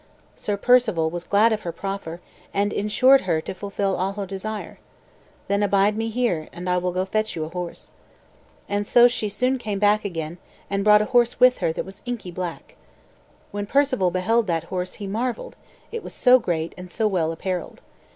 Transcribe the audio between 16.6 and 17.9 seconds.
and so well apparelled.